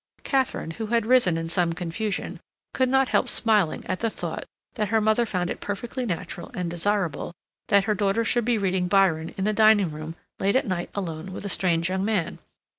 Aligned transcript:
Katharine, 0.23 0.71
who 0.71 0.87
had 0.87 1.05
risen 1.05 1.37
in 1.37 1.47
some 1.47 1.73
confusion, 1.73 2.39
could 2.73 2.89
not 2.89 3.09
help 3.09 3.29
smiling 3.29 3.85
at 3.85 3.99
the 3.99 4.09
thought 4.09 4.45
that 4.73 4.87
her 4.87 4.99
mother 4.99 5.27
found 5.27 5.51
it 5.51 5.59
perfectly 5.61 6.07
natural 6.07 6.49
and 6.55 6.71
desirable 6.71 7.33
that 7.67 7.83
her 7.83 7.93
daughter 7.93 8.23
should 8.25 8.43
be 8.45 8.57
reading 8.57 8.87
Byron 8.87 9.31
in 9.37 9.43
the 9.43 9.53
dining 9.53 9.91
room 9.91 10.15
late 10.39 10.55
at 10.55 10.65
night 10.65 10.89
alone 10.95 11.31
with 11.31 11.45
a 11.45 11.49
strange 11.49 11.87
young 11.87 12.03
man. 12.03 12.39